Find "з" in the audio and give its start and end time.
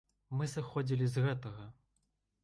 1.15-1.23